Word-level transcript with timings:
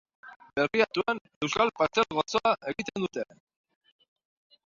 Berriatuan 0.59 1.19
euskal 1.47 1.73
pastel 1.81 2.09
gozoa 2.17 2.55
egiten 2.73 3.05
dute. 3.07 3.27